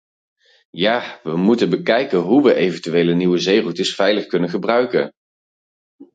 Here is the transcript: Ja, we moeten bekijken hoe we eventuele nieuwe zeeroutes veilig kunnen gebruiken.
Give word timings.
Ja, 0.71 1.19
we 1.23 1.35
moeten 1.37 1.69
bekijken 1.69 2.17
hoe 2.19 2.43
we 2.43 2.53
eventuele 2.53 3.13
nieuwe 3.13 3.37
zeeroutes 3.37 3.95
veilig 3.95 4.25
kunnen 4.25 4.49
gebruiken. 4.49 5.11